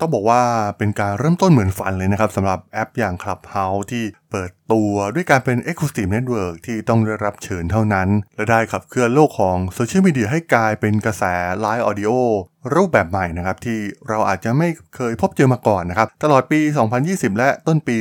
[0.00, 0.42] ต้องบอกว่า
[0.78, 11.24] เป็นการเริ่มต้นเหมือนฝันเลยนะครับสำหรับแอปอย่าง Clubhouse ที่เปิดตัวด้วยการเป็น Exclusive Network ที่ต้องได้รับเชิญเท่านั้น และได้ขับเคลื่อนโลกของ social media ให้กลายเป็นกระแส
[11.60, 12.10] live audio
[12.74, 16.60] รูปแบบใหม่นะครับที่เราอาจจะไม่เคยพบเจอมาก่อนนะครับตลอดปี
[16.98, 17.96] 2020 และต้นปี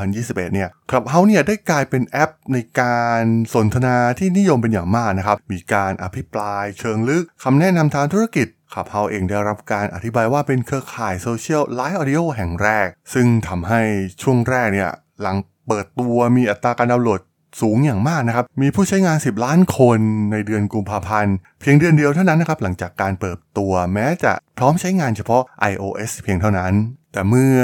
[0.00, 3.22] 2021 เนี่ย Clubhouse เนี่ยได้กลายเป็นแอปในการ
[3.54, 13.80] สนทนาที่นิยมเป็นอย่างมากนะครับมีการอภิปรายเชิงลึกคำแนะนำทางธุรกิจ ขับเฮาเองได้รับการอธิบายว่าเป็นเครือข่ายโซเชียลไลฟ์ออดิโอแห่งแรก ซึ่งทำให้
[14.22, 14.90] ช่วงแรกเนี่ย
[15.22, 17.20] หลังเปิดตัวมีอัตราการดาวน์โหลด
[17.60, 19.98] สูงอย่างมากนะครับ มีผู้ใช้งาน 10 ล้านคน
[20.32, 25.42] ในเดือนกุมภาพันธ์ เพียงเดือนเดียวเท่านั้นนะครับ หลังจากการเปิดตัวแม้จะพร้อมใช้งานเฉพาะ
[25.72, 26.72] iOS เพียงเท่านั้น
[27.12, 27.58] แต่เมื่อ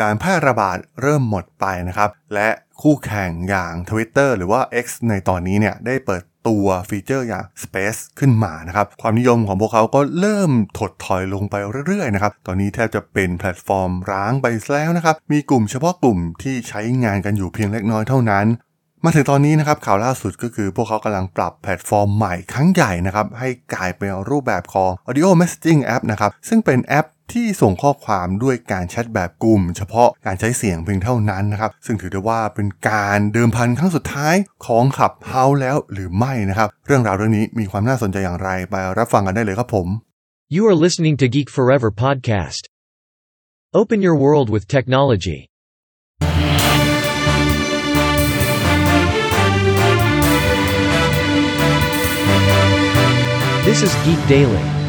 [0.00, 2.48] การแพร่ระบาดเริ่มหมดไปนะครับ และ
[2.80, 11.54] คู่แข่งอย่าง Twitter หรือว่า X ในตอนนี้เนี่ยได้เปิด ตัว feature อย่าง Space ขึ้นมานะครับ ความนิยมของพวกเขาก็เริ่มถดถอยลงไป
[11.86, 18.46] เรื่อยๆนะครับ ตอนนี้แทบจะเป็นแพลตฟอร์มร้างไปแล้วนะครับ มีกลุ่มเฉพาะกลุ่มที่ใช้งานกันอยู่เพียงเล็กน้อยเท่านั้น
[19.04, 34.34] มาถึงตอนนี้นะครับข่าวล่าสุดก็คือพวกเขากำลังปรับแพลตฟอร์มใหม่ครั้งใหญ่นะครับ ให้กลายเป็นรูปแบบของ Audio Messaging App นะครับ ซึ่งเป็นแอปที่ส่งข้อความด้วยการแชทแบบกลุ่ม เฉพาะการใช้เสียงเพียงเท่านั้นนะครับ ซึ่งถือได้ว่าเป็นการเดิมพันครั้งสุดท้าย
[34.66, 39.88] ของ Clubhouse แล้วหรือไม่นะครับ เรื่องราวเรื่องนี้มีความน่าสนใจอย่างไรไปรับฟังกันได้เลยครับผม
[40.56, 42.62] You are listening to Geek Forever podcast.
[43.80, 45.40] Open your world with technology.
[53.64, 54.81] This is Geek Daily.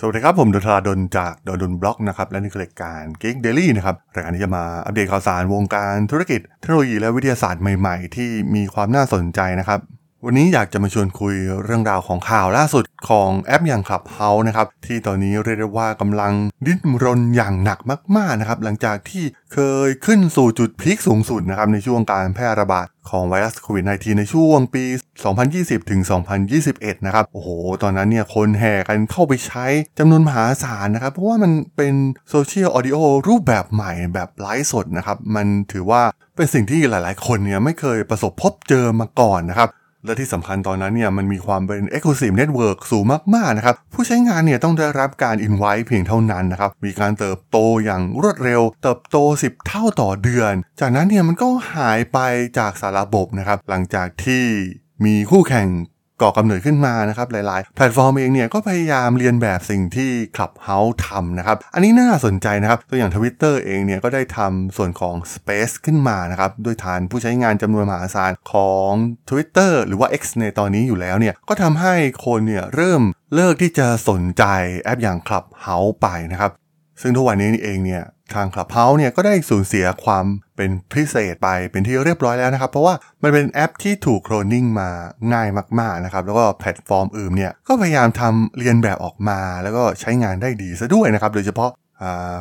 [0.00, 9.80] สวัสดีครับ ผมด.ดล ธราดลจาก ด.ดล็อกนะครับ และนี่คือรายการ Geek Daily นะครับ รายการที่จะมาอัปเดตข่าวสารวงการธุรกิจเทคโนโลยีและวิทยาศาสตร์ใหม่ๆ ที่มีความน่าสนใจนะครับ
[10.26, 16.32] วันนี้อยากจะมาชวนคุยเรื่องราวของข่าวล่าสุดของแอปอย่าง Clubhouse นะครับที่ตอนนี้เรียกได้ว่ากำลัง
[16.66, 17.78] ดิ้นรนอย่างหนัก
[18.16, 24.84] มากๆนะครับหลังจากที่เคยขึ้นสู่จุด peak สูงสุดนะครับในช่วงการแพร่ระบาดของไวรัสโควิด -19 ในช่วงปี
[25.38, 26.00] 2020 ถึง
[26.54, 27.48] 2021 นะครับ โอ้โห
[27.82, 29.66] ตอนนั้นเนี่ยคนแห่กันเข้าไปใช้
[29.98, 31.94] จำนวนมหาศาลนะครับ เพราะว่ามันเป็น
[32.30, 32.96] social audio
[33.28, 36.02] รูปแบบใหม่แบบไลฟ์สดนะครับ มันถือว่า
[36.36, 39.70] เป็นสิ่งที่หลายๆ คนเนี่ยไม่เคยประสบพบเจอมาก่อนนะครับ
[40.04, 43.04] และที่สำคัญตอนนั้นเนี่ยมันมีความเป็น Exclusive Network สูง
[43.34, 52.18] มาก ๆ นะครับ ผู้ใช้งานเนี่ยต้องได้รับการ invite เพียงเท่านั้นนะครับ มีการเติบโตอย่างรวดเร็ว เติบโต 10 เท่าต่อเดือน จากนั้นเนี่ยมันก็หายไป
[52.58, 54.44] จากสารระบบนะครับ หลังจากที่
[55.04, 55.68] มีคู่แข่ง
[56.22, 68.90] ก่อกำเนิดขึ้นมานะครับหลาย ๆ แพลตฟอร์มเองเนี่ยก็พยายามเรียนแบบสิ่งที่ Clubhouse ทำนะครับ อันนี้น่าสนใจนะครับ ตัวอย่าง Twitter เองเนี่ยก็ได้ทำส่วนของ Space ขึ้นมานะครับด้วยฐานผู้ใช้งานจำนวนมหาศาลของ
[69.30, 71.94] Twitter หรือว่า X ในตอนนี้อยู่แล้วเนี่ยก็ทำให้
[72.26, 73.02] คนเนี่ยเริ่ม
[73.34, 74.44] เลิกที่จะสนใจ
[74.80, 76.50] แอปอย่าง Clubhouse ไปนะครับ
[77.00, 78.02] ซึ่งทุกวันนี้เองเนี่ย
[78.34, 80.24] ทาง Clubhouse เนี่ยก็ได้สูญเสียความ
[80.56, 84.90] เป็นพิเศษไปเป็นที่เรียบร้อยแล้วนะครับ เพราะว่ามันเป็นแอปที่ถูกโคลนนิ่งมา
[85.32, 85.48] ง่าย
[85.80, 91.70] มากๆนะครับ แล้วก็แพลตฟอร์มอื่นเนี่ยก็พยายามทำเลียนแบบออกมา แล้วก็ใช้งานได้ดีซะด้วยนะครับ โดยเฉพาะ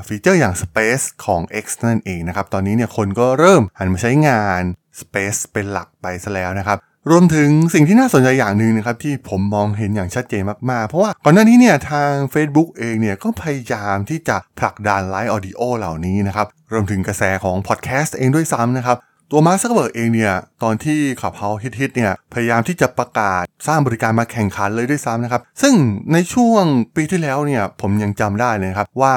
[0.07, 4.61] ฟีเจอร์อย่าง Space ของ X นั่นเองนะครับ ตอนนี้เนี่ยคนก็เริ่มหันมาใช้งาน
[5.01, 6.77] Space เป็นหลักไปซะแล้วนะครับ
[7.09, 18.97] รวมถึงสิ่งที่น่าสนใจอย่างหนึ่งนะครับที่ผมมองเห็นอย่างชัดเจนมาก ๆ เพราะว่าก่อนหน้านี้เนี่ยทาง Facebook เองเนี่ยก็พยายามที่จะผลักดัน live audio เหล่านี้นะครับรวมถึงกระแสของพอดแคสต์เองด้วยซ้ำนะครับ
[19.31, 25.73] ตัวมาร์คซักเคอร์เบิร์กเองเนี่ยตอนที่ Clubhouse ฮิตๆเนี่ยพยายามที่จะประกาศสร้างบริการมาแข่งขันเลยด้วยซ้ำนะครับ ซึ่ง
[26.13, 26.63] ในช่วง
[26.95, 29.15] ปีที่แล้วเนี่ยผมยังจำได้เลยครับว่า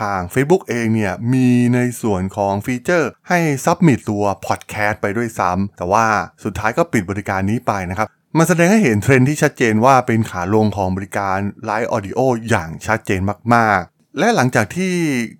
[0.00, 6.06] ทาง Facebook เองเนี่ยมีในส่วนของฟีเจอร์ให้ submit ตัวพอดแคสต์ไปด้วยซ้ำแต่ว่า
[6.44, 8.08] สุดท้ายก็ปิดบริการนี้ไปนะครับ
[8.38, 12.18] มันแสดงให้เห็นเทรนด์ที่ชัดเจนว่าเป็นขาลงของบริการ live audio
[12.48, 13.20] อย่างชัดเจน
[13.54, 14.92] มากๆ และหลังจากที่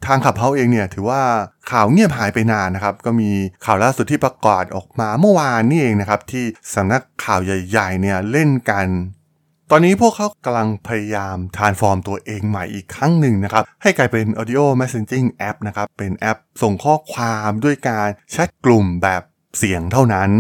[0.07, 1.23] ทาง Clubhouse เองเนี่ยถือว่า
[1.71, 3.31] ข่าวเงียบหายไปนานนะครับ ก็มี
[3.65, 6.45] ข่าวล่าสุดที่ประกาศออกมาเมื่อวานนี่เองนะครับ ที่
[6.75, 8.87] สำนักข่าวใหญ่ ๆ เนี่ยเล่นกัน
[9.71, 19.23] ตอนนี้พวกเขากำลังพยายาม transform ตัวเองใหม่อีกครั้งหนึ่งนะครับ ให้กลายเป็น Audio Messaging App นะครับ เป็นแอปส่งข้อความด้วยการแชทกลุ่มแบบ
[19.59, 20.31] เสียงเท่านั้น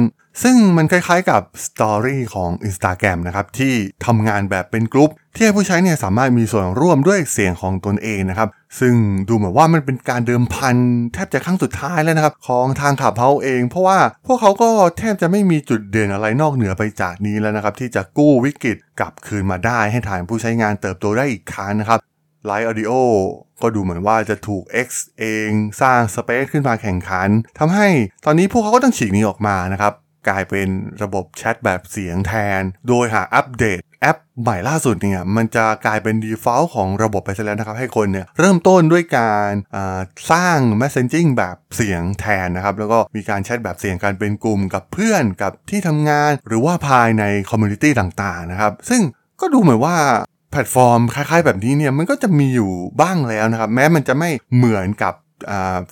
[0.43, 3.75] ซึ่งมันคล้ายๆกับ Story ของ Instagram นะครับที่
[4.07, 8.49] ทำงานแบบเป็นกลุ่มที่ให้ผู้ใช้เนี่ยสามารถมีส่วนร่วมด้วยเสียงของตนเองนะครับ
[8.81, 8.95] ซึ่ง
[9.29, 10.77] ดูเหมือนว่ามันเป็นการเดิมพัน
[11.13, 21.99] แทบจะครั้งสุดท้ายแล้วนะครับ ของทางขับเฮาเอง เพราะว่าพวกเขาก็แทบจะไม่มีจุดเด่นอะไรนอกเหนือไปจากนี้แล้วนะครับ ที่จะกู้วิกฤตกลับคืนมาได้ให้ทางผู้ใช้งานเติบโตได้อีกครั้งนะครับ
[22.47, 22.93] ไลฟ์ออดิโอ
[23.63, 24.89] ก็ดูเหมือนว่าจะถูก X
[25.19, 25.51] เอง
[25.81, 27.29] สร้าง Space ขึ้นมาแข่งขัน
[27.59, 27.89] ทำให้
[28.25, 29.93] ตอนนี้พวกเขาก็ต้องฉีกหนีออกมานะครับ
[30.29, 30.69] กลายเป็น
[31.03, 39.51] ระบบแชทแบบเสียงแทน โดยหากอัปเดตแอปใหม่ล่าสุดเนี่ยมันจะกลายเป็น default ของระบบไปซะแล้วนะครับ ให้คนเนี่ยเริ่มต้นด้วยการ
[40.31, 49.03] สร้าง messaging แบบเสียงแทนนะครับ แล้วก็มีการแชทแบบเสียงการเป็นกลุ่มกับเพื่อนกับที่ทำงาน หรือว่าภายใน community ต่างๆนะครับ ซึ่ง
[49.41, 49.97] ก็ดูเหมือนว่า
[50.51, 52.71] แพลตฟอร์มคล้ายๆ แบบนี้เนี่ยมันก็จะมีอยู่
[53.01, 55.15] บ้างแล้วนะครับ แม้มันจะไม่เหมือนกับ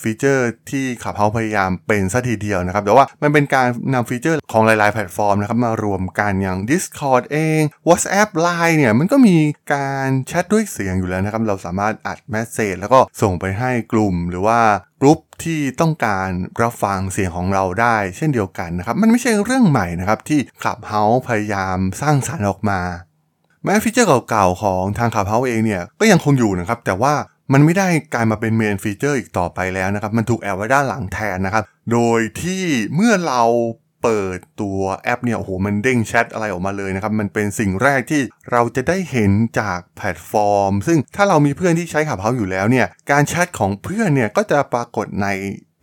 [0.02, 9.36] ฟีเจอร์ที่ Clubhouse พยายามเป็นซะทีเดียวนะครับ แต่ว่ามันเป็นการนำฟีเจอร์ของหลาย ๆ แพลตฟอร์มนะครับ มารวมกันอย่าง Discord เอง WhatsApp Line เนี่ย มันก็มี
[9.74, 14.60] การแชทด้วยเสียงอยู่แล้วนะครับ เราสามารถอัด message แล้วก็ส่งไปให้กลุ่มหรือว่า
[15.02, 16.28] กลุ่มที่ต้องการ
[16.62, 22.80] รับฟังเสียงของเราได้ เช่นเดียวกันนะครับ มันไม่ใช่เรื่องใหม่นะครับที่ Clubhouseพยายามสร้างสรรค์ออกมา
[23.64, 27.14] แม้ฟีเจอร์เก่าๆของทาง Clubhouse เองเนี่ยก็ยังคงอยู่นะครับ แต่ว่า
[27.54, 32.62] มันไม่ได้กลายมาเป็น main feature อีกต่อไปแล้วนะครับ มันถูกแอบไว้ด้านหลังแทนนะครับ โดยที่
[32.94, 33.42] เมื่อเรา
[34.02, 38.22] เปิดตัวแอปเนี่ยโอ้โหมันเด้งแชทอะไรออกมาเลยนะครับ มันเป็นสิ่งแรกที่
[38.52, 45.28] เราจะได้เห็นจากแพลตฟอร์ม ซึ่งถ้าเรามีเพื่อนที่ใช้ Clubhouse อยู่แล้วเนี่ยการแชทของเพื่อนเนี่ยก็จะปรากฏใน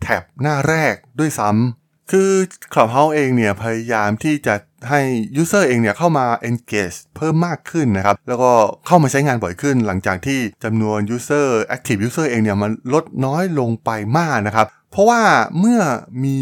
[0.02, 2.30] แท็บหน้าแรกด้วยซ้ำคือ
[2.72, 4.54] Clubhouse เองเนี่ยพยายามที่จะ
[4.90, 5.00] ให้
[5.40, 8.52] User เองเนี่ยเข้ามา engage เพิ่มมากขึ้นนะครับ แล้วก็
[8.86, 11.46] เข้ามาใช้งานบ่อยขึ้น หลังจากที่จำนวน User
[11.76, 15.22] Active User เองเนี่ยมันลดน้อยลงไปมากนะครับ เพราะว่า
[15.58, 15.80] เมื่อ
[16.24, 16.38] มี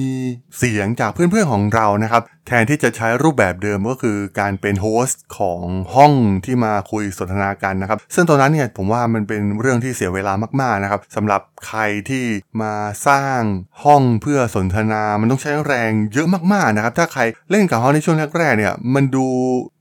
[0.59, 5.63] เสียงจากเพื่อนๆของเรานะครับ แทนที่จะใช้รูปแบบเดิมก็คือการเป็นโฮสต์ของ
[5.95, 6.13] ห้อง
[6.45, 12.25] ที่มาคุยสนทนากันนะครับ ซึ่งตอนนั้นเนี่ยผมว่ามันเป็นเรื่องที่เสียเวลามากๆนะครับสำหรับใครที่
[12.63, 12.75] มา
[13.09, 13.41] สร้าง
[13.85, 19.27] ห้องเพื่อสนทนา มันต้องใช้แรงเยอะมากๆนะครับ ถ้าใครเล่นกับห้องในช่วงแรกๆเนี่ยมันดู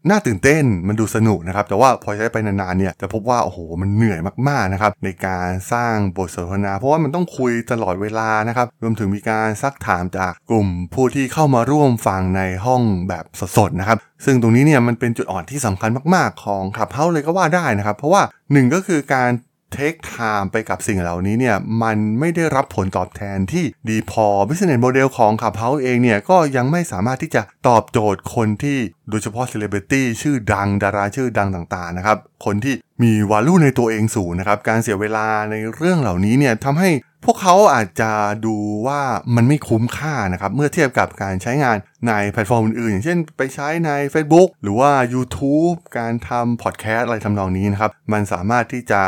[0.09, 4.19] น่าตื่นเต้นมันดูสนุกนะครับ แต่ว่าพอใช้ไปนานๆเนี่ยจะพบว่า โอ้โห มันเหนื่อย
[4.49, 13.25] มากๆนะครับ ในการสร้างบทสนทนา เพราะว่ามันต้องคุยตลอดเวลานะครับ รวมถึงมีการซักถามจากกลุ่มผู้ที่เข้ามาร่วมฟังในห้องแบบ
[13.57, 19.29] สดๆนะครับ ซึ่งตรงนี้เนี่ยมันเป็นจุดอ่อนที่สำคัญมากๆ ของขับเฮ้าเลยก็ว่าได้นะครับ เพราะว่าหนึ่งก็คือการ
[19.73, 28.77] เทคไทม์ไปกับสิ่งเหล่านี้เนี่ยมันไม่ได้รับผลตอบแทนที่ดีพอ Business Model ของขับเฮาเองเนี่ยก็ยังไม่สามารถที่จะตอบโจทย์คนที่
[29.09, 36.89] โดยเฉพาะเซเลบริตี้ชื่อดังดาราชื่อดังต่างๆนะครับ คนที่มีวาลูในตัวเองสูงนะครับ การเสียเวลาในเรื่องเหล่านี้เนี่ยทำให้
[37.25, 38.11] พวกเขาอาจจะ
[38.45, 38.55] ดู
[38.87, 39.01] ว่า
[39.35, 41.77] มันไม่คุ้มค่านะครับ เมื่อเทียบกับการใช้งาน
[42.07, 49.01] ในแพลตฟอร์มอื่นๆ อย่างเช่นไปใช้ใน Facebook หรือว่า YouTube การทำพอดแคสต์อะไรทำนองนี้นะครับ มันสามารถที่จะ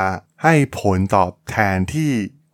[0.44, 2.10] ให้ผลตอบแทนที่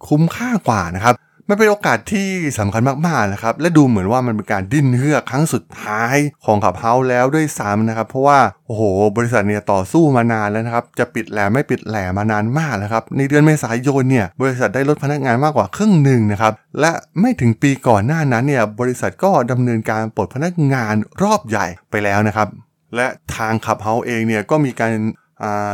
[0.08, 1.16] คุ้มค่ากว่านะครับ
[1.50, 2.28] มันเป็นโอกาสที่
[2.60, 8.84] สำคัญมากๆนะครับ และดูเหมือนว่ามันเป็นการดิ้นเฮือกครั้งสุดท้ายของขับเฮาแล้วด้วยซ้ำนะครับ เพราะว่าโอ้โห
[9.18, 16.92] บริษัทเนี่ยต่อสู้มานานแล้วนะครับ จะปิดแหล่ไม่ปิดแหล่มานานมากแล้วครับ ในเดือนเมษายนเนี่ยบริษัทได้ลดพนักงานมากกว่าครึ่งหนึ่งนะครับ และ
[17.22, 22.48] ไม่ถึงปีก่อนหน้านั้นเนี่ยบริษัทก็ดำเนินการปลดพนักงานรอบใหญ่ไปแล้วนะครับ
[22.96, 24.94] และทาง Clubhouse เองเนี่ยก็มีการ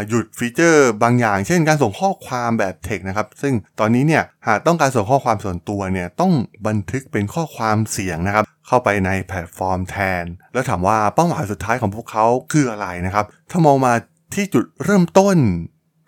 [0.07, 6.31] หยุดฟีเจอร์บางอย่าง เช่นการส่งข้อความแบบเทคนะครับ ซึ่งตอนนี้เนี่ยหากต้องการส่งข้อความส่วนตัวเนี่ยต้อง
[6.67, 10.23] บันทึกเป็นข้อความเสียงนะครับ เข้าไปในแพลตฟอร์มแทน
[10.53, 13.93] แล้วถามว่าเป้าหมายสุดท้ายของพวกเขาคืออะไรนะครับ ถ้ามองมา
[14.33, 15.37] ที่จุดเริ่มต้น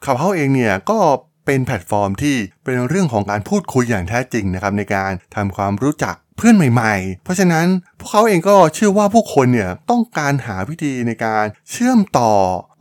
[0.06, 1.00] Clubhouse เองเนี่ยก็
[1.46, 7.65] เป็นแพลตฟอร์มที่เป็นเรื่องของการพูดคุยอย่างแท้จริงนะครับในการทำความรู้จัก เพื่อนใหม่ๆ เพราะฉะนั้น
[7.99, 12.31] พวกเขาเองก็เชื่อว่าผู้คนเนี่ยต้องการหาวิธีในการเชื่อมต่อ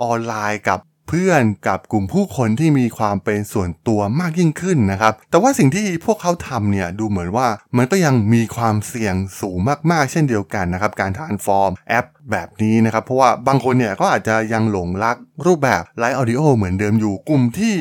[0.02, 0.78] ออนไลน์กับ
[1.08, 7.46] เพื่อนกับกลุ่มผู้คนที่มีความเป็นส่วนตัวมากยิ่งขึ้นนะครับ แต่ว่าสิ่งที่พวกเขาทำเนี่ยดูเหมือนว่า
[7.76, 9.58] มันก็ยังมีความเสี่ยงสูง
[9.90, 15.16] มากๆ เช่นเดียวกันนะครับ การ transform แอป แบบนี้นะครับ เพราะว่าบางคนเนี่ยก็อาจจะยังหลงรัก
[15.47, 17.75] รูปแบบ live audio เหมือนเดิมอยู่กลุ่มที่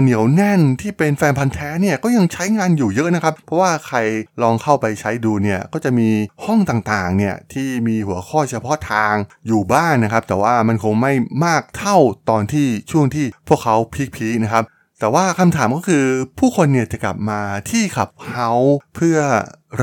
[0.00, 3.98] เหนียวแน่นที่เป็นแฟนพันธุ์แท้เนี่ยก็ยังใช้งานอยู่เยอะนะครับ เพราะว่าใคร
[4.42, 6.08] ลองเข้าไปใช้ดูเนี่ยก็จะมี
[6.44, 9.14] ห้องต่างๆเนี่ยที่มีหัวข้อเฉพาะทาง
[9.46, 11.12] อยู่บ้างนะครับ แต่ว่ามันคงไม่
[11.44, 11.96] มากเท่า
[12.30, 13.76] ตอนที่ช่วงที่พวกเขา
[14.16, 14.64] peak ๆนะครับ
[15.04, 16.04] แต่ว่าคำถามก็คือ
[16.38, 18.48] ผู้คนเนี่ยจะกลับมาที่ Clubhouse
[18.94, 19.18] เพื่อ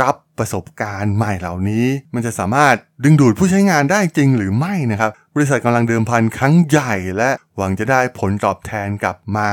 [0.01, 1.85] รับประสบการณ์ใหม่เหล่านี้
[2.15, 9.49] มันจะสามารถดึงดูดผู้ใช้งานได้จริงหรือไม่นะครับ บริษัทกำลังเดิมพันครั้งใหญ่และหวังจะได้ผลตอบแทนกลับมา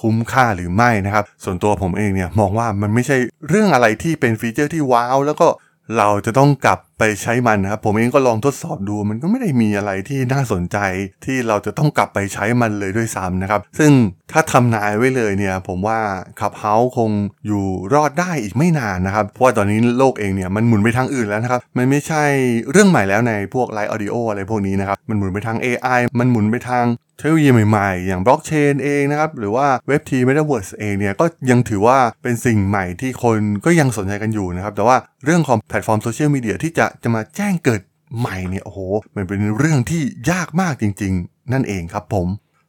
[0.00, 3.16] คุ้มค่าหรือไม่นะครับ ส่วนตัวผมเองเนี่ยมองว่ามันไม่ใช่
[3.48, 5.48] เรื่องอะไรที่เป็นฟีเจอร์ที่ว้าว แล้วก็
[5.96, 10.78] เราจะต้องกลับ ไปใช้มันนะครับ ผมเองก็ลองทดสอบดูมันก็ไม่ได้มีอะไรที่น่าสนใจ
[11.24, 13.90] ที่เราจะต้องกลับไปใช้มันเลยด้วยซ้ำนะครับ ซึ่ง
[14.32, 15.98] ถ้าทำนายไว้เลยเนี่ย ผมว่า
[16.40, 17.10] ขับเฮาคง
[17.46, 22.24] อยู่รอดได้อีกไม่นานนะครับ เพราะว่าตอนนี้โลกเองเนี่ยมันหมุนไปทางอื่นแล้วนะครับ มันไม่ใช่
[22.70, 26.86] เรื่องใหม่แล้วในพวก live audio อะไรพวกนี้นะครับ มันหมุนไปทาง AI มันหมุนไปทาง
[27.18, 37.82] เทคโนโลยีใหม่ๆ อย่างบล็อกเชนเองนะครับ หรือว่า Web3 เมตาเวิร์สเองเนี่ย ก็ยังถือว่าเป็นสิ่งใหม่ที่คนก็ยังสนใจกันอยู่นะครับ แต่ว่าเรื่องของแพลตฟอร์มโซเชียลมีเดียที่จะจะมาแจ้งเกิด
[38.18, 38.78] ใหม่เนี่ยโอ้โห
[39.16, 42.28] มันเป็นเรื่องที่ยากมากจริง ๆ นั่นเองครับผม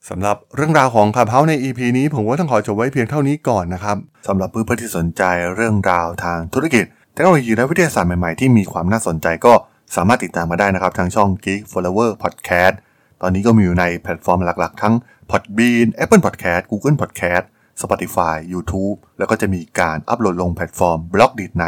[0.10, 5.24] สำหรับเรื่องราวของคาเฮาใน EP นี้ ผมว่าต้องขอจบไว้เพียงเท่านี้ก่อนนะครับสำหรับเพื่อนๆที่สนใจ
[5.56, 9.54] เรื่องราวทางธุรกิจเทคโนโลยีและวิทยาศาสตร์ใหม่ๆ ที่มีความน่าสนใจก็
[9.96, 12.76] สามารถติดตามมาได้นะครับ ทางช่อง Geek Forever Podcast
[13.22, 14.96] ตอนนี้ก็มีอยู่ในแพลตฟอร์มหลักๆ ทั้ง
[15.30, 17.46] Podbean Apple Podcast Google Podcast
[17.82, 21.64] Spotify YouTube แล้วก็จะมีการอัปโหลดลงแพลตฟอร์ม Blockdit ใน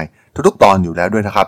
[0.47, 1.47] ทุกๆตอนอยู่แล้วด้วยนะครับ